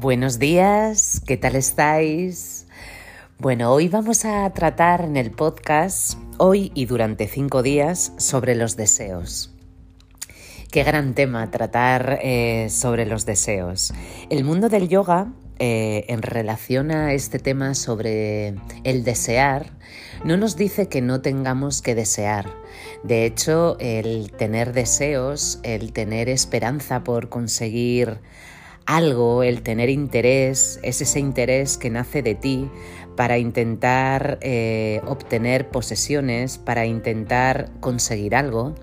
Buenos 0.00 0.38
días, 0.38 1.20
¿qué 1.26 1.36
tal 1.36 1.56
estáis? 1.56 2.66
Bueno, 3.38 3.70
hoy 3.70 3.88
vamos 3.88 4.24
a 4.24 4.48
tratar 4.54 5.02
en 5.02 5.18
el 5.18 5.30
podcast, 5.30 6.14
hoy 6.38 6.72
y 6.74 6.86
durante 6.86 7.28
cinco 7.28 7.62
días, 7.62 8.14
sobre 8.16 8.54
los 8.54 8.76
deseos. 8.76 9.54
Qué 10.72 10.84
gran 10.84 11.12
tema 11.12 11.50
tratar 11.50 12.18
eh, 12.22 12.68
sobre 12.70 13.04
los 13.04 13.26
deseos. 13.26 13.92
El 14.30 14.42
mundo 14.42 14.70
del 14.70 14.88
yoga, 14.88 15.34
eh, 15.58 16.06
en 16.08 16.22
relación 16.22 16.92
a 16.92 17.12
este 17.12 17.38
tema 17.38 17.74
sobre 17.74 18.54
el 18.84 19.04
desear, 19.04 19.70
no 20.24 20.38
nos 20.38 20.56
dice 20.56 20.88
que 20.88 21.02
no 21.02 21.20
tengamos 21.20 21.82
que 21.82 21.94
desear. 21.94 22.46
De 23.02 23.26
hecho, 23.26 23.76
el 23.80 24.32
tener 24.32 24.72
deseos, 24.72 25.60
el 25.62 25.92
tener 25.92 26.30
esperanza 26.30 27.04
por 27.04 27.28
conseguir 27.28 28.20
algo, 28.96 29.42
el 29.42 29.62
tener 29.62 29.88
interés, 29.88 30.80
es 30.82 31.00
ese 31.00 31.20
interés 31.20 31.76
que 31.76 31.90
nace 31.90 32.22
de 32.22 32.34
ti 32.34 32.68
para 33.16 33.38
intentar 33.38 34.38
eh, 34.40 35.00
obtener 35.06 35.68
posesiones, 35.68 36.58
para 36.58 36.86
intentar 36.86 37.70
conseguir 37.80 38.34
algo, 38.34 38.74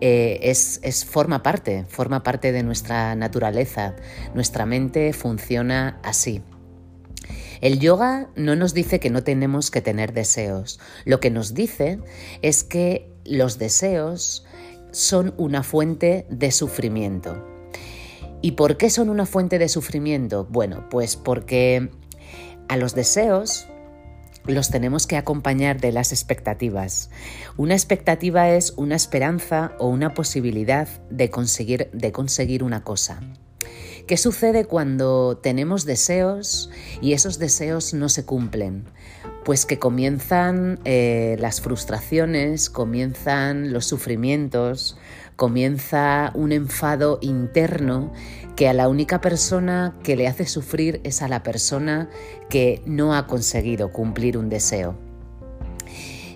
eh, 0.00 0.38
es, 0.42 0.78
es, 0.84 1.04
forma 1.04 1.42
parte, 1.42 1.84
forma 1.88 2.22
parte 2.22 2.52
de 2.52 2.62
nuestra 2.62 3.16
naturaleza. 3.16 3.96
Nuestra 4.34 4.64
mente 4.64 5.12
funciona 5.12 5.98
así. 6.04 6.42
El 7.60 7.80
yoga 7.80 8.28
no 8.36 8.54
nos 8.54 8.74
dice 8.74 9.00
que 9.00 9.10
no 9.10 9.24
tenemos 9.24 9.72
que 9.72 9.80
tener 9.80 10.12
deseos. 10.12 10.78
Lo 11.04 11.18
que 11.18 11.30
nos 11.30 11.54
dice 11.54 11.98
es 12.42 12.62
que 12.62 13.10
los 13.24 13.58
deseos 13.58 14.46
son 14.92 15.34
una 15.36 15.64
fuente 15.64 16.26
de 16.30 16.52
sufrimiento. 16.52 17.57
¿Y 18.40 18.52
por 18.52 18.76
qué 18.76 18.88
son 18.90 19.10
una 19.10 19.26
fuente 19.26 19.58
de 19.58 19.68
sufrimiento? 19.68 20.46
Bueno, 20.50 20.88
pues 20.90 21.16
porque 21.16 21.90
a 22.68 22.76
los 22.76 22.94
deseos 22.94 23.66
los 24.46 24.70
tenemos 24.70 25.06
que 25.06 25.16
acompañar 25.16 25.80
de 25.80 25.92
las 25.92 26.12
expectativas. 26.12 27.10
Una 27.56 27.74
expectativa 27.74 28.50
es 28.50 28.72
una 28.76 28.96
esperanza 28.96 29.72
o 29.78 29.88
una 29.88 30.14
posibilidad 30.14 30.88
de 31.10 31.30
conseguir, 31.30 31.90
de 31.92 32.12
conseguir 32.12 32.62
una 32.62 32.82
cosa. 32.82 33.20
¿Qué 34.06 34.16
sucede 34.16 34.64
cuando 34.64 35.36
tenemos 35.36 35.84
deseos 35.84 36.70
y 37.02 37.12
esos 37.12 37.38
deseos 37.38 37.92
no 37.92 38.08
se 38.08 38.24
cumplen? 38.24 38.84
Pues 39.48 39.64
que 39.64 39.78
comienzan 39.78 40.78
eh, 40.84 41.36
las 41.38 41.62
frustraciones, 41.62 42.68
comienzan 42.68 43.72
los 43.72 43.86
sufrimientos, 43.86 44.98
comienza 45.36 46.32
un 46.34 46.52
enfado 46.52 47.18
interno 47.22 48.12
que 48.56 48.68
a 48.68 48.74
la 48.74 48.88
única 48.88 49.22
persona 49.22 49.96
que 50.02 50.16
le 50.16 50.28
hace 50.28 50.44
sufrir 50.44 51.00
es 51.02 51.22
a 51.22 51.28
la 51.28 51.42
persona 51.42 52.10
que 52.50 52.82
no 52.84 53.14
ha 53.14 53.26
conseguido 53.26 53.90
cumplir 53.90 54.36
un 54.36 54.50
deseo. 54.50 54.98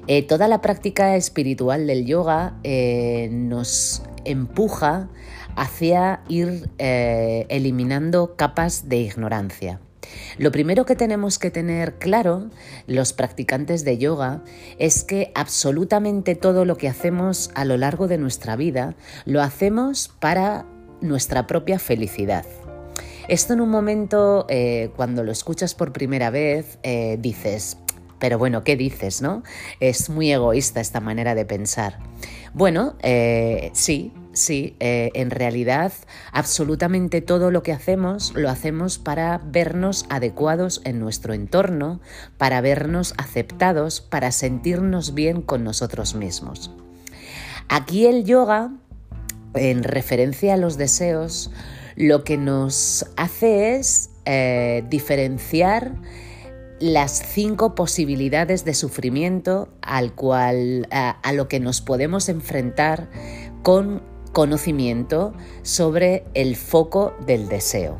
Eh, 0.06 0.27
toda 0.27 0.48
la 0.48 0.62
práctica 0.62 1.14
espiritual 1.14 1.86
del 1.86 2.06
yoga 2.06 2.58
eh, 2.64 3.28
nos 3.30 4.05
empuja 4.24 5.10
hacia 5.55 6.22
ir 6.28 6.70
eliminando 6.78 8.36
capas 8.36 8.88
de 8.88 9.00
ignorancia. 9.00 9.83
Lo 10.38 10.52
primero 10.52 10.84
que 10.86 10.96
tenemos 10.96 11.38
que 11.38 11.50
tener 11.50 11.98
claro, 11.98 12.50
los 12.86 13.12
practicantes 13.12 13.84
de 13.84 13.98
yoga, 13.98 14.42
es 14.78 15.05
que 15.05 15.32
absolutamente 15.34 16.34
todo 16.34 16.64
lo 16.64 16.77
que 16.77 16.88
hacemos 16.88 17.50
a 17.55 17.64
lo 17.64 17.77
largo 17.77 18.08
de 18.08 18.18
nuestra 18.18 18.56
vida 18.56 18.94
lo 19.24 19.42
hacemos 19.42 20.08
para 20.20 20.66
nuestra 21.00 21.46
propia 21.46 21.78
felicidad. 21.78 22.44
Esto 23.28 23.52
en 23.52 23.60
un 23.60 23.70
momento, 23.70 24.46
eh, 24.48 24.90
cuando 24.96 25.22
lo 25.22 25.33
escuchas 25.33 25.74
por 25.74 25.92
primera 25.92 26.30
vez, 26.30 26.78
eh, 26.83 27.18
dices, 27.20 27.78
pero 28.18 28.39
bueno, 28.39 28.62
¿qué 28.64 28.77
dices, 28.77 29.22
no? 29.22 29.42
Es 29.80 30.08
muy 30.08 30.33
egoísta 30.33 30.80
esta 30.80 31.01
manera 31.01 31.34
de 31.34 31.45
pensar. 31.45 31.98
Bueno, 32.55 32.95
eh, 33.02 33.70
sí, 33.74 34.12
sí, 34.33 34.77
eh, 34.81 35.11
en 35.15 35.31
realidad 35.31 35.93
absolutamente 36.33 37.20
todo 37.20 37.51
lo 37.51 37.63
que 37.63 37.73
hacemos 37.73 38.33
lo 38.35 38.48
hacemos 38.48 38.98
para 38.98 39.39
vernos 39.39 40.07
adecuados 40.09 40.81
en 40.85 40.98
nuestro 40.98 41.35
entorno, 41.35 42.01
para 42.39 42.61
vernos 42.61 43.15
aceptados, 43.17 44.01
para 44.01 44.33
sentirnos 44.33 45.15
bien 45.15 45.43
con 45.43 45.65
nosotros 45.65 46.15
mismos. 46.15 46.70
Aquí 47.69 48.07
el 48.07 48.25
yoga, 48.25 48.70
en 49.55 49.83
referencia 49.83 50.55
a 50.55 50.57
los 50.57 50.77
deseos, 50.77 51.51
lo 51.97 52.25
que 52.25 52.37
nos 52.37 53.07
hace 53.17 53.77
es 53.77 54.11
eh, 54.25 54.85
diferenciar 54.89 55.93
las 56.83 57.13
cinco 57.13 57.77
posibilidades 57.77 58.64
de 58.64 58.75
sufrimiento 58.75 59.69
al 59.83 60.14
cual, 60.14 60.89
a, 60.91 61.33
lo 61.33 61.47
que 61.47 61.61
nos 61.61 61.81
podemos 61.81 62.29
enfrentar 62.29 63.09
con 63.63 64.03
conocimiento 64.33 65.33
sobre 65.63 66.25
el 66.35 66.57
foco 66.57 67.15
del 67.27 67.48
deseo. 67.48 67.98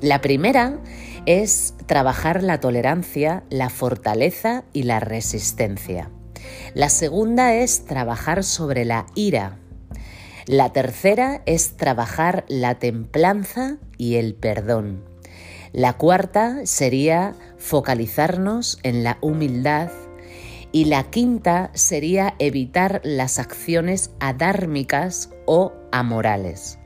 La 0.00 0.20
primera 0.20 0.78
es 1.26 1.74
trabajar 1.86 2.42
la 2.42 2.60
tolerancia, 2.60 3.44
la 3.50 3.68
fortaleza 3.68 4.64
y 4.72 4.84
la 4.84 5.00
resistencia. 5.00 6.10
La 6.74 6.88
segunda 6.88 7.54
es 7.54 7.84
trabajar 7.84 8.44
sobre 8.44 8.84
la 8.84 9.06
ira. 9.14 9.58
La 10.46 10.72
tercera 10.72 11.42
es 11.46 11.76
trabajar 11.76 12.44
la 12.48 12.78
templanza 12.78 13.76
y 13.98 14.16
el 14.16 14.34
perdón. 14.34 15.04
La 15.72 15.92
cuarta 15.92 16.64
sería 16.64 17.34
focalizarnos 17.58 18.78
en 18.82 19.04
la 19.04 19.18
humildad 19.20 19.90
y 20.72 20.84
la 20.86 21.10
quinta 21.10 21.70
sería 21.74 22.34
evitar 22.38 23.00
las 23.04 23.38
acciones 23.38 24.12
adármicas 24.20 25.30
o 25.46 25.72
amorales. 25.92 26.78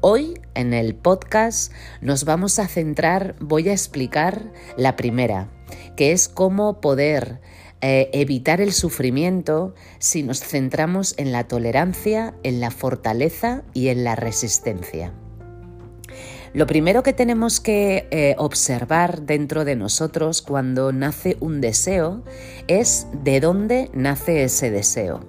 Hoy 0.00 0.40
en 0.54 0.74
el 0.74 0.94
podcast 0.94 1.72
nos 2.00 2.24
vamos 2.24 2.58
a 2.58 2.68
centrar, 2.68 3.34
voy 3.40 3.68
a 3.68 3.72
explicar 3.72 4.52
la 4.76 4.94
primera, 4.94 5.50
que 5.96 6.12
es 6.12 6.28
cómo 6.28 6.80
poder 6.80 7.40
eh, 7.80 8.10
evitar 8.12 8.60
el 8.60 8.72
sufrimiento 8.72 9.74
si 9.98 10.22
nos 10.22 10.40
centramos 10.40 11.14
en 11.16 11.32
la 11.32 11.48
tolerancia, 11.48 12.34
en 12.42 12.60
la 12.60 12.70
fortaleza 12.70 13.62
y 13.74 13.88
en 13.88 14.04
la 14.04 14.14
resistencia. 14.14 15.12
Lo 16.54 16.66
primero 16.66 17.02
que 17.02 17.12
tenemos 17.12 17.60
que 17.60 18.08
eh, 18.10 18.34
observar 18.38 19.22
dentro 19.22 19.64
de 19.64 19.76
nosotros 19.76 20.40
cuando 20.40 20.92
nace 20.92 21.36
un 21.40 21.60
deseo 21.60 22.22
es 22.68 23.06
de 23.12 23.40
dónde 23.40 23.90
nace 23.92 24.44
ese 24.44 24.70
deseo. 24.70 25.20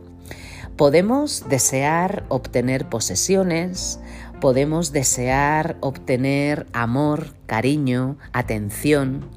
Podemos 0.77 1.49
desear 1.49 2.23
obtener 2.29 2.87
posesiones, 2.87 3.99
podemos 4.39 4.93
desear 4.93 5.75
obtener 5.81 6.67
amor, 6.71 7.33
cariño, 7.47 8.17
atención, 8.31 9.29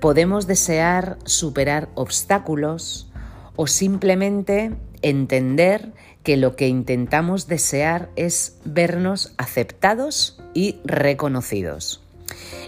podemos 0.00 0.46
desear 0.46 1.16
superar 1.24 1.88
obstáculos 1.94 3.10
o 3.56 3.66
simplemente 3.66 4.76
entender 5.00 5.94
que 6.24 6.36
lo 6.36 6.56
que 6.56 6.66
intentamos 6.66 7.46
desear 7.46 8.08
es 8.16 8.56
vernos 8.64 9.32
aceptados 9.36 10.40
y 10.54 10.78
reconocidos. 10.84 12.02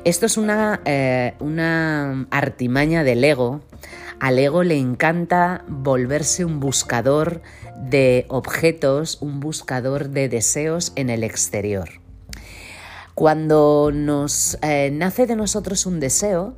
Esto 0.05 0.27
es 0.27 0.37
una, 0.37 0.81
eh, 0.85 1.35
una 1.41 2.29
artimaña 2.31 3.03
del 3.03 3.25
ego. 3.25 3.63
Al 4.21 4.39
ego 4.39 4.63
le 4.63 4.77
encanta 4.77 5.65
volverse 5.67 6.45
un 6.45 6.61
buscador 6.61 7.43
de 7.77 8.27
objetos, 8.29 9.19
un 9.21 9.41
buscador 9.41 10.11
de 10.11 10.29
deseos 10.29 10.93
en 10.95 11.11
el 11.11 11.25
exterior. 11.25 11.89
Cuando 13.15 13.91
nos 13.93 14.59
eh, 14.63 14.91
nace 14.93 15.27
de 15.27 15.37
nosotros 15.37 15.87
un 15.87 16.01
deseo, 16.01 16.55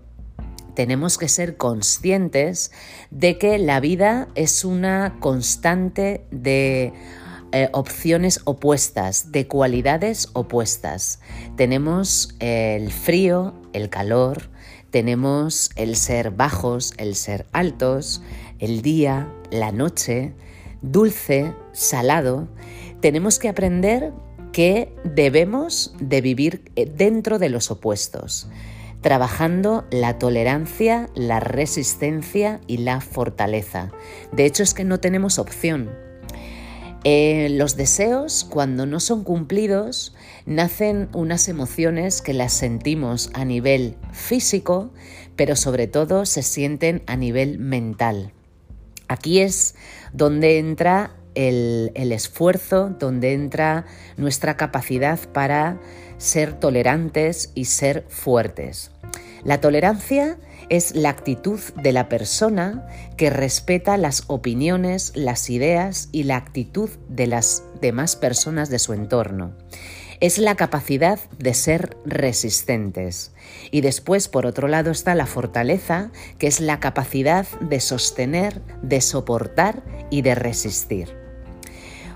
tenemos 0.79 1.19
que 1.19 1.27
ser 1.27 1.57
conscientes 1.57 2.71
de 3.11 3.37
que 3.37 3.59
la 3.59 3.81
vida 3.81 4.29
es 4.37 4.65
una 4.65 5.17
constante 5.19 6.25
de 6.31 6.93
eh, 7.51 7.69
opciones 7.73 8.43
opuestas, 8.45 9.33
de 9.33 9.49
cualidades 9.49 10.29
opuestas. 10.35 11.19
Tenemos 11.57 12.37
el 12.39 12.93
frío, 12.93 13.55
el 13.73 13.91
calor, 13.91 14.51
tenemos 14.93 15.71
el 15.75 15.97
ser 15.97 16.31
bajos, 16.31 16.95
el 16.97 17.17
ser 17.17 17.47
altos, 17.51 18.23
el 18.61 18.81
día, 18.81 19.29
la 19.51 19.73
noche, 19.73 20.33
dulce, 20.81 21.55
salado. 21.73 22.47
Tenemos 23.01 23.41
que 23.41 23.49
aprender 23.49 24.13
que 24.53 24.95
debemos 25.03 25.93
de 25.99 26.21
vivir 26.21 26.71
eh, 26.77 26.87
dentro 26.87 27.41
de 27.41 27.49
los 27.49 27.73
opuestos 27.73 28.47
trabajando 29.01 29.87
la 29.91 30.19
tolerancia, 30.19 31.09
la 31.15 31.41
resistencia 31.41 32.61
y 32.67 32.79
la 32.79 33.01
fortaleza. 33.01 33.91
De 34.33 34.45
hecho 34.45 34.63
es 34.63 34.75
que 34.75 34.85
no 34.85 35.01
tenemos 35.01 35.39
opción. 35.39 35.91
Eh, 37.05 37.49
los 37.51 37.77
deseos, 37.77 38.45
cuando 38.51 38.85
no 38.85 38.99
son 38.99 39.23
cumplidos, 39.23 40.15
nacen 40.47 41.09
unas 41.13 41.49
emociones 41.49 42.23
que 42.23 42.35
las 42.35 42.53
sentimos 42.53 43.31
a 43.35 43.45
nivel 43.45 43.97
físico, 44.13 44.91
pero 45.37 45.55
sobre 45.55 45.87
todo 45.87 46.27
se 46.27 46.43
sienten 46.43 47.03
a 47.07 47.17
nivel 47.17 47.59
mental. 47.61 48.33
Aquí 49.07 49.39
es 49.39 49.77
donde 50.13 50.59
entra 50.59 51.13
el, 51.35 51.93
el, 51.95 52.11
esfuerzo, 52.11 52.91
donde 52.91 53.33
entra 53.33 53.87
nuestra 54.17 54.57
capacidad 54.57 55.21
para 55.33 55.79
ser 56.19 56.53
tolerantes 56.53 57.51
y 57.55 57.65
ser 57.65 58.05
fuertes. 58.09 58.91
La 59.45 59.61
tolerancia 59.61 60.37
es 60.69 60.95
la 60.95 61.11
actitud 61.11 61.61
de 61.83 61.93
la 61.93 62.09
persona 62.09 62.87
que 63.17 63.31
respeta 63.31 63.97
las 63.97 64.25
opiniones, 64.27 65.13
las 65.15 65.49
ideas 65.49 66.09
y 66.13 66.25
la 66.25 66.37
actitud 66.37 66.91
de 67.09 67.27
las 67.27 67.63
demás 67.81 68.17
personas 68.17 68.69
de 68.69 68.79
su 68.79 68.93
entorno. 68.93 69.55
Es 70.21 70.39
la 70.39 70.57
capacidad 70.57 71.21
de 71.39 71.55
ser 71.55 71.97
resistentes. 72.05 73.33
Y 73.71 73.83
después, 73.83 74.27
por 74.29 74.47
otro 74.47 74.67
lado, 74.67 74.91
está 74.91 75.15
la 75.15 75.27
fortaleza, 75.27 76.11
que 76.39 76.49
es 76.49 76.61
la 76.61 76.81
capacidad 76.81 77.47
de 77.61 77.79
sostener, 77.79 78.61
de 78.83 79.01
soportar 79.01 79.85
y 80.11 80.23
de 80.23 80.35
resistir. 80.35 81.17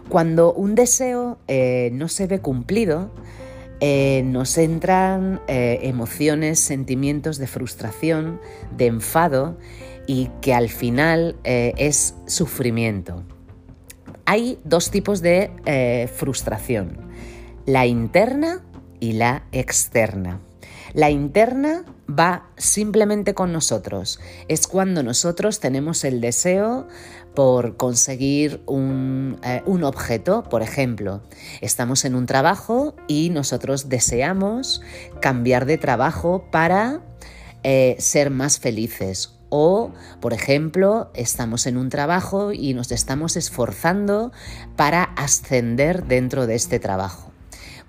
Cuando 0.09 0.53
un 0.53 0.75
deseo 0.75 1.39
eh, 1.47 1.91
no 1.93 2.09
se 2.09 2.27
ve 2.27 2.41
cumplido, 2.41 3.13
eh, 3.84 4.23
nos 4.25 4.58
entran 4.58 5.40
eh, 5.49 5.81
emociones, 5.82 6.61
sentimientos 6.61 7.38
de 7.38 7.49
frustración, 7.49 8.40
de 8.76 8.87
enfado 8.87 9.58
y 10.06 10.31
que 10.40 10.55
al 10.55 10.69
final 10.69 11.34
eh, 11.43 11.73
es 11.76 12.14
sufrimiento. 12.29 13.25
Hay 14.25 14.61
dos 14.62 14.93
tipos 14.93 15.20
de 15.20 16.08
frustración, 16.14 16.96
la 17.67 17.84
interna 17.87 18.64
y 19.00 19.14
la 19.14 19.46
externa. 19.50 20.40
La 20.93 21.11
interna 21.11 21.85
va 22.09 22.50
simplemente 22.56 23.35
con 23.35 23.53
nosotros. 23.53 24.21
Es 24.49 24.67
cuando 24.67 25.03
nosotros 25.03 25.61
tenemos 25.61 26.05
el 26.05 26.21
deseo 26.21 26.87
por 27.35 27.77
conseguir 27.77 28.62
un, 28.67 29.39
eh, 29.43 29.62
objeto. 29.67 30.43
Por 30.44 30.62
ejemplo, 30.62 31.23
estamos 31.61 32.05
en 32.05 32.15
un 32.15 32.27
trabajo 32.27 32.94
y 33.09 33.31
nosotros 33.31 33.89
deseamos 33.89 34.83
cambiar 35.21 35.65
de 35.67 35.79
trabajo 35.79 36.44
para 36.50 37.00
eh, 37.62 37.97
ser 37.99 38.31
más 38.31 38.59
felices. 38.59 39.39
O, 39.49 39.93
por 40.21 40.33
ejemplo, 40.33 41.11
estamos 41.15 41.67
en 41.67 41.77
un 41.77 41.91
trabajo 41.91 42.53
y 42.53 42.73
nos 42.73 42.91
estamos 42.91 43.37
esforzando 43.37 44.33
para 44.77 45.05
ascender 45.05 46.05
dentro 46.06 46.47
de 46.47 46.55
este 46.55 46.79
trabajo. 46.79 47.31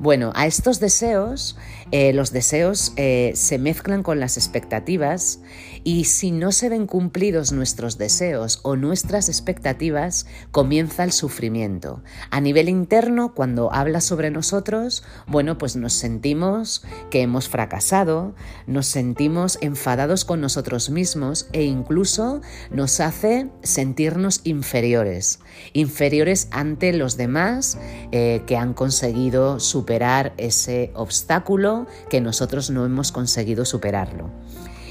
Bueno, 0.03 0.33
a 0.35 0.47
estos 0.47 0.81
deseos, 0.81 1.55
eh, 1.91 2.11
los 2.11 2.33
deseos 2.33 2.91
eh, 2.97 3.31
se 3.35 3.57
mezclan 3.57 4.03
con 4.03 4.19
las 4.19 4.35
expectativas 4.35 5.39
y 5.85 6.03
si 6.03 6.31
no 6.31 6.51
se 6.51 6.67
ven 6.67 6.87
cumplidos 6.87 7.53
nuestros 7.53 7.97
deseos 7.97 8.59
o 8.63 8.75
nuestras 8.75 9.29
expectativas, 9.29 10.25
comienza 10.51 11.05
el 11.05 11.13
sufrimiento. 11.13 12.03
A 12.31 12.41
nivel 12.41 12.67
interno, 12.67 13.33
cuando 13.33 13.71
habla 13.71 14.01
sobre 14.01 14.29
nosotros, 14.29 15.05
bueno, 15.25 15.57
pues 15.57 15.77
nos 15.77 15.93
sentimos 15.93 16.83
que 17.09 17.21
hemos 17.21 17.47
fracasado, 17.47 18.35
nos 18.67 18.87
sentimos 18.87 19.57
enfadados 19.61 20.25
con 20.25 20.41
nosotros 20.41 20.89
mismos 20.89 21.47
e 21.53 21.63
incluso 21.63 22.41
nos 22.71 22.99
hace 22.99 23.51
sentirnos 23.61 24.41
inferiores, 24.43 25.39
inferiores 25.71 26.49
ante 26.51 26.91
los 26.91 27.15
demás 27.15 27.77
eh, 28.11 28.41
que 28.45 28.57
han 28.57 28.73
conseguido 28.73 29.61
su 29.61 29.85
superar 29.93 30.33
ese 30.37 30.91
obstáculo 30.95 31.85
que 32.09 32.19
nosotros 32.19 32.71
no 32.71 32.83
hemos 32.83 33.11
conseguido 33.11 33.63
superarlo. 33.63 34.31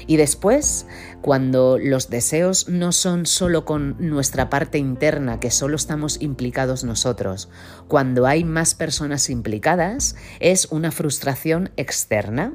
Y 0.07 0.15
después, 0.15 0.85
cuando 1.21 1.77
los 1.77 2.09
deseos 2.09 2.69
no 2.69 2.93
son 2.93 3.25
solo 3.25 3.65
con 3.65 3.97
nuestra 3.99 4.49
parte 4.49 4.77
interna, 4.77 5.41
que 5.41 5.51
solo 5.51 5.75
estamos 5.75 6.21
implicados 6.21 6.85
nosotros, 6.85 7.49
cuando 7.89 8.25
hay 8.27 8.45
más 8.45 8.75
personas 8.75 9.29
implicadas, 9.29 10.15
es 10.39 10.67
una 10.71 10.89
frustración 10.89 11.71
externa 11.75 12.53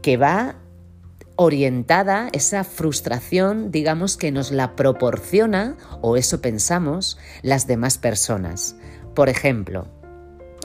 que 0.00 0.16
va 0.16 0.56
orientada, 1.36 2.30
esa 2.32 2.64
frustración, 2.64 3.70
digamos 3.70 4.16
que 4.16 4.32
nos 4.32 4.50
la 4.50 4.76
proporciona, 4.76 5.76
o 6.00 6.16
eso 6.16 6.40
pensamos, 6.40 7.18
las 7.42 7.66
demás 7.66 7.98
personas. 7.98 8.76
Por 9.14 9.28
ejemplo, 9.28 9.99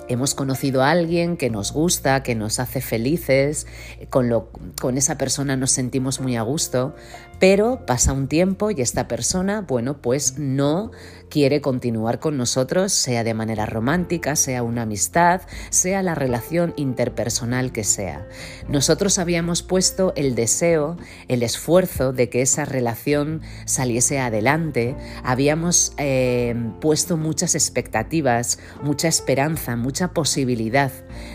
hemos 0.07 0.35
conocido 0.35 0.83
a 0.83 0.91
alguien 0.91 1.37
que 1.37 1.49
nos 1.49 1.71
gusta, 1.71 2.23
que 2.23 2.35
nos 2.35 2.59
hace 2.59 2.81
felices, 2.81 3.67
con, 4.09 4.29
lo, 4.29 4.49
con 4.79 4.97
esa 4.97 5.17
persona 5.17 5.55
nos 5.57 5.71
sentimos 5.71 6.19
muy 6.19 6.35
a 6.35 6.41
gusto, 6.41 6.95
pero 7.39 7.85
pasa 7.85 8.13
un 8.13 8.27
tiempo 8.27 8.71
y 8.71 8.81
esta 8.81 9.07
persona, 9.07 9.61
bueno, 9.61 10.01
pues 10.01 10.37
no 10.37 10.91
quiere 11.29 11.59
continuar 11.59 12.19
con 12.19 12.37
nosotros, 12.37 12.93
sea 12.93 13.23
de 13.23 13.33
manera 13.33 13.65
romántica, 13.65 14.35
sea 14.35 14.63
una 14.63 14.83
amistad, 14.83 15.41
sea 15.69 16.01
la 16.01 16.15
relación 16.15 16.73
interpersonal 16.77 17.71
que 17.71 17.83
sea. 17.83 18.27
Nosotros 18.69 19.19
habíamos 19.19 19.63
puesto 19.63 20.13
el 20.15 20.35
deseo, 20.35 20.97
el 21.27 21.43
esfuerzo 21.43 22.13
de 22.13 22.29
que 22.29 22.41
esa 22.41 22.65
relación 22.65 23.41
saliese 23.65 24.19
adelante, 24.19 24.95
habíamos 25.23 25.93
eh, 25.97 26.55
puesto 26.79 27.17
muchas 27.17 27.55
expectativas, 27.55 28.59
mucha 28.81 29.07
esperanza, 29.07 29.75
mucha 29.75 29.94
posibilidad 30.13 30.91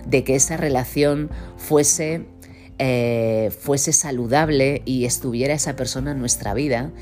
de 0.07 0.25
que 0.25 0.35
esa 0.35 0.57
relación 0.57 1.31
fuese 1.57 2.27
eh, 2.83 3.53
fuese 3.61 3.93
saludable 3.93 4.81
y 4.87 5.05
estuviera 5.05 5.53
esa 5.53 5.77
persona 5.77 6.13
en 6.13 6.19
nuestra 6.19 6.55
vida, 6.55 6.93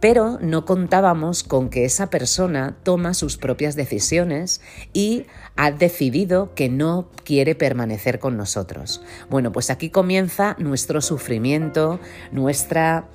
pero 0.00 0.38
no 0.40 0.64
contábamos 0.64 1.44
con 1.44 1.68
que 1.68 1.84
esa 1.84 2.08
persona 2.08 2.78
toma 2.84 3.12
sus 3.12 3.36
propias 3.36 3.76
decisiones 3.76 4.62
y 4.94 5.26
ha 5.54 5.72
decidido 5.72 6.54
que 6.54 6.70
no 6.70 7.10
quiere 7.22 7.54
permanecer 7.54 8.18
con 8.18 8.38
nosotros. 8.38 9.02
Bueno, 9.28 9.52
pues 9.52 9.68
aquí 9.68 9.90
comienza 9.90 10.56
nuestro 10.58 11.02
sufrimiento, 11.02 12.00
nuestra 12.32 13.06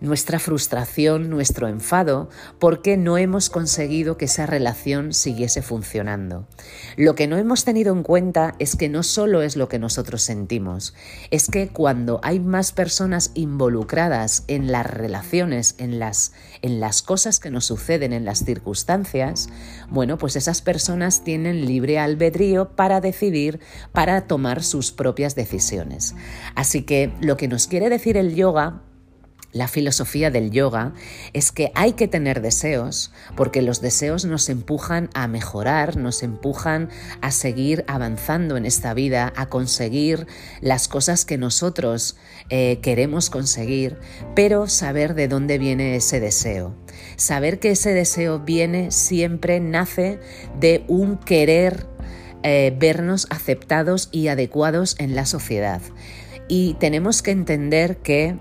nuestra 0.00 0.38
frustración, 0.38 1.28
nuestro 1.30 1.68
enfado, 1.68 2.30
porque 2.58 2.96
no 2.96 3.18
hemos 3.18 3.50
conseguido 3.50 4.16
que 4.16 4.24
esa 4.24 4.46
relación 4.46 5.12
siguiese 5.12 5.62
funcionando. 5.62 6.46
Lo 6.96 7.14
que 7.14 7.26
no 7.26 7.36
hemos 7.36 7.64
tenido 7.64 7.92
en 7.92 8.02
cuenta 8.02 8.54
es 8.58 8.76
que 8.76 8.88
no 8.88 9.02
solo 9.02 9.42
es 9.42 9.56
lo 9.56 9.68
que 9.68 9.78
nosotros 9.78 10.22
sentimos, 10.22 10.94
es 11.30 11.48
que 11.48 11.68
cuando 11.68 12.20
hay 12.22 12.40
más 12.40 12.72
personas 12.72 13.30
involucradas 13.34 14.44
en 14.48 14.72
las 14.72 14.86
relaciones, 14.86 15.74
en 15.78 15.98
las, 15.98 16.32
en 16.62 16.80
las 16.80 17.02
cosas 17.02 17.40
que 17.40 17.50
nos 17.50 17.66
suceden, 17.66 18.12
en 18.12 18.24
las 18.24 18.44
circunstancias, 18.44 19.48
bueno, 19.88 20.18
pues 20.18 20.36
esas 20.36 20.62
personas 20.62 21.24
tienen 21.24 21.66
libre 21.66 21.98
albedrío 21.98 22.70
para 22.76 23.00
decidir, 23.00 23.60
para 23.92 24.26
tomar 24.26 24.62
sus 24.62 24.92
propias 24.92 25.34
decisiones. 25.34 26.14
Así 26.54 26.82
que 26.82 27.12
lo 27.20 27.36
que 27.36 27.48
nos 27.48 27.66
quiere 27.66 27.88
decir 27.88 28.16
el 28.16 28.34
yoga 28.34 28.82
la 29.52 29.68
filosofía 29.68 30.30
del 30.30 30.50
yoga 30.50 30.92
es 31.32 31.50
que 31.52 31.72
hay 31.74 31.94
que 31.94 32.08
tener 32.08 32.40
deseos 32.40 33.12
porque 33.36 33.62
los 33.62 33.80
deseos 33.80 34.24
nos 34.24 34.48
empujan 34.48 35.10
a 35.14 35.26
mejorar, 35.26 35.96
nos 35.96 36.22
empujan 36.22 36.88
a 37.20 37.30
seguir 37.30 37.84
avanzando 37.88 38.56
en 38.56 38.66
esta 38.66 38.94
vida, 38.94 39.32
a 39.36 39.46
conseguir 39.46 40.26
las 40.60 40.88
cosas 40.88 41.24
que 41.24 41.38
nosotros 41.38 42.16
eh, 42.48 42.78
queremos 42.82 43.30
conseguir, 43.30 43.98
pero 44.34 44.68
saber 44.68 45.14
de 45.14 45.28
dónde 45.28 45.58
viene 45.58 45.96
ese 45.96 46.20
deseo. 46.20 46.74
Saber 47.16 47.58
que 47.58 47.72
ese 47.72 47.92
deseo 47.92 48.40
viene 48.40 48.90
siempre, 48.90 49.60
nace 49.60 50.20
de 50.58 50.84
un 50.86 51.18
querer 51.18 51.86
eh, 52.42 52.74
vernos 52.78 53.26
aceptados 53.30 54.08
y 54.12 54.28
adecuados 54.28 54.96
en 54.98 55.14
la 55.14 55.26
sociedad. 55.26 55.82
Y 56.48 56.74
tenemos 56.74 57.22
que 57.22 57.30
entender 57.30 57.98
que 57.98 58.38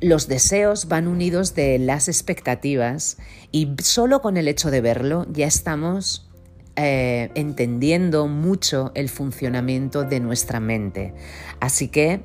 los 0.00 0.28
deseos 0.28 0.88
van 0.88 1.08
unidos 1.08 1.54
de 1.54 1.78
las 1.78 2.08
expectativas 2.08 3.18
y 3.50 3.74
solo 3.82 4.20
con 4.20 4.36
el 4.36 4.48
hecho 4.48 4.70
de 4.70 4.80
verlo 4.80 5.26
ya 5.32 5.46
estamos 5.46 6.28
eh, 6.76 7.30
entendiendo 7.34 8.28
mucho 8.28 8.92
el 8.94 9.08
funcionamiento 9.08 10.04
de 10.04 10.20
nuestra 10.20 10.60
mente. 10.60 11.14
Así 11.58 11.88
que 11.88 12.22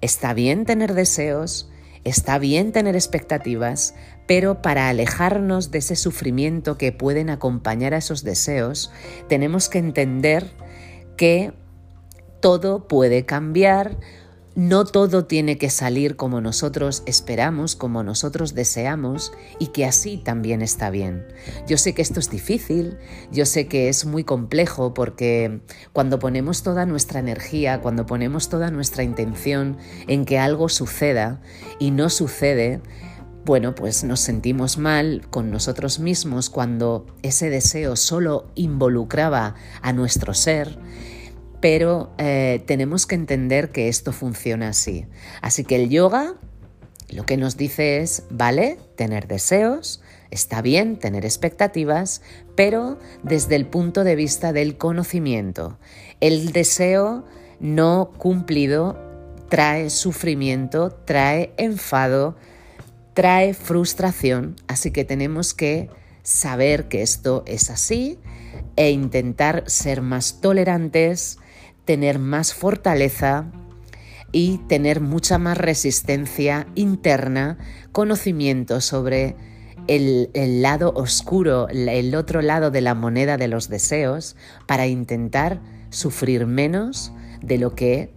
está 0.00 0.32
bien 0.32 0.64
tener 0.64 0.94
deseos, 0.94 1.70
está 2.04 2.38
bien 2.38 2.72
tener 2.72 2.94
expectativas, 2.94 3.94
pero 4.26 4.62
para 4.62 4.88
alejarnos 4.88 5.70
de 5.70 5.78
ese 5.78 5.96
sufrimiento 5.96 6.78
que 6.78 6.92
pueden 6.92 7.28
acompañar 7.28 7.92
a 7.92 7.98
esos 7.98 8.24
deseos, 8.24 8.90
tenemos 9.28 9.68
que 9.68 9.78
entender 9.78 10.50
que 11.18 11.52
todo 12.40 12.88
puede 12.88 13.26
cambiar, 13.26 13.98
no 14.54 14.84
todo 14.84 15.24
tiene 15.24 15.56
que 15.56 15.70
salir 15.70 16.16
como 16.16 16.40
nosotros 16.40 17.02
esperamos, 17.06 17.74
como 17.74 18.02
nosotros 18.02 18.54
deseamos 18.54 19.32
y 19.58 19.68
que 19.68 19.86
así 19.86 20.18
también 20.18 20.60
está 20.60 20.90
bien. 20.90 21.26
Yo 21.66 21.78
sé 21.78 21.94
que 21.94 22.02
esto 22.02 22.20
es 22.20 22.30
difícil, 22.30 22.98
yo 23.30 23.46
sé 23.46 23.66
que 23.66 23.88
es 23.88 24.04
muy 24.04 24.24
complejo 24.24 24.92
porque 24.92 25.60
cuando 25.92 26.18
ponemos 26.18 26.62
toda 26.62 26.84
nuestra 26.84 27.20
energía, 27.20 27.80
cuando 27.80 28.04
ponemos 28.04 28.48
toda 28.48 28.70
nuestra 28.70 29.02
intención 29.04 29.78
en 30.06 30.24
que 30.24 30.38
algo 30.38 30.68
suceda 30.68 31.40
y 31.78 31.90
no 31.90 32.10
sucede, 32.10 32.82
bueno, 33.44 33.74
pues 33.74 34.04
nos 34.04 34.20
sentimos 34.20 34.78
mal 34.78 35.26
con 35.30 35.50
nosotros 35.50 35.98
mismos 35.98 36.48
cuando 36.50 37.06
ese 37.22 37.50
deseo 37.50 37.96
solo 37.96 38.46
involucraba 38.54 39.56
a 39.80 39.92
nuestro 39.92 40.34
ser 40.34 40.78
pero 41.62 42.10
eh, 42.18 42.62
tenemos 42.66 43.06
que 43.06 43.14
entender 43.14 43.70
que 43.70 43.88
esto 43.88 44.12
funciona 44.12 44.68
así. 44.68 45.06
Así 45.40 45.64
que 45.64 45.76
el 45.76 45.88
yoga 45.88 46.34
lo 47.08 47.24
que 47.24 47.36
nos 47.36 47.56
dice 47.56 48.00
es, 48.00 48.24
vale, 48.30 48.78
tener 48.96 49.28
deseos, 49.28 50.02
está 50.30 50.62
bien 50.62 50.98
tener 50.98 51.24
expectativas, 51.24 52.22
pero 52.56 52.98
desde 53.22 53.54
el 53.54 53.66
punto 53.66 54.02
de 54.02 54.16
vista 54.16 54.52
del 54.52 54.76
conocimiento. 54.78 55.78
El 56.20 56.52
deseo 56.52 57.24
no 57.60 58.10
cumplido 58.16 58.98
trae 59.48 59.90
sufrimiento, 59.90 60.90
trae 60.90 61.52
enfado, 61.58 62.34
trae 63.12 63.52
frustración, 63.52 64.56
así 64.66 64.90
que 64.90 65.04
tenemos 65.04 65.52
que 65.52 65.90
saber 66.22 66.88
que 66.88 67.02
esto 67.02 67.44
es 67.46 67.68
así 67.68 68.18
e 68.76 68.90
intentar 68.90 69.64
ser 69.66 70.00
más 70.00 70.40
tolerantes, 70.40 71.38
tener 71.84 72.18
más 72.18 72.54
fortaleza 72.54 73.46
y 74.32 74.58
tener 74.66 75.00
mucha 75.00 75.38
más 75.38 75.58
resistencia 75.58 76.66
interna, 76.74 77.58
conocimiento 77.92 78.80
sobre 78.80 79.36
el, 79.88 80.62
lado 80.62 80.92
oscuro, 80.94 81.68
el 81.68 82.14
otro 82.14 82.40
lado 82.40 82.70
de 82.70 82.80
la 82.80 82.94
moneda 82.94 83.36
de 83.36 83.48
los 83.48 83.68
deseos, 83.68 84.36
para 84.66 84.86
intentar 84.86 85.60
sufrir 85.90 86.46
menos 86.46 87.12
de 87.42 87.58
lo 87.58 87.74
que 87.74 88.10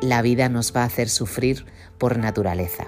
la 0.00 0.22
vida 0.22 0.48
nos 0.48 0.74
va 0.74 0.82
a 0.82 0.86
hacer 0.86 1.08
sufrir 1.08 1.66
por 1.98 2.18
naturaleza. 2.18 2.86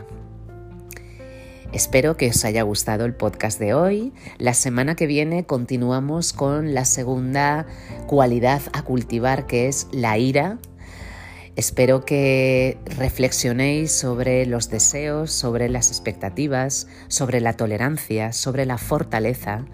Espero 1.73 2.17
que 2.17 2.31
os 2.31 2.45
haya 2.45 2.63
gustado 2.63 3.05
el 3.05 3.15
podcast 3.15 3.61
de 3.61 3.75
hoy. 3.75 4.13
La 4.39 4.55
semana 4.55 4.97
que 4.97 5.07
viene 5.07 5.47
continuamos 5.47 6.33
con 6.33 6.75
la 6.75 6.85
segunda 6.85 7.67
cualidad 8.09 8.61
a 8.73 8.83
cultivar 8.83 9.47
que 9.47 9.69
es 9.69 9.87
la 9.93 10.19
ira. 10.19 10.59
Espero 11.55 12.05
que 12.05 12.77
reflexionéis 12.85 13.93
sobre 13.93 14.47
los 14.47 14.69
deseos, 14.69 15.31
sobre 15.31 15.69
las 15.69 15.91
expectativas, 15.91 16.89
sobre 17.07 17.41
la 17.41 17.53
tolerancia, 17.53 18.33
sobre 18.33 18.67
la 18.67 18.79
fortaleza 18.79 19.65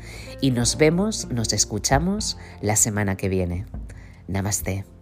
y 0.43 0.51
nos 0.51 0.77
vemos, 0.77 1.29
nos 1.31 1.53
escuchamos 1.55 2.37
la 2.61 2.77
semana 2.77 3.17
que 3.17 3.31
viene. 3.31 3.65
Namaste. 4.29 4.96